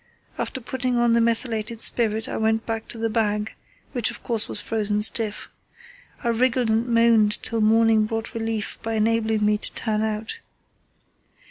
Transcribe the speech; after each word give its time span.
After 0.39 0.59
putting 0.59 0.97
on 0.97 1.13
the 1.13 1.21
methylated 1.21 1.79
spirit 1.79 2.27
I 2.27 2.35
went 2.37 2.65
back 2.65 2.87
to 2.87 2.97
the 2.97 3.07
bag, 3.07 3.53
which, 3.91 4.09
of 4.09 4.23
course, 4.23 4.49
was 4.49 4.59
frozen 4.59 5.03
stiff. 5.03 5.47
I 6.23 6.29
wriggled 6.29 6.71
and 6.71 6.87
moaned 6.87 7.37
till 7.43 7.61
morning 7.61 8.07
brought 8.07 8.33
relief 8.33 8.79
by 8.81 8.95
enabling 8.95 9.45
me 9.45 9.59
to 9.59 9.71
turn 9.73 10.01
out. 10.01 10.39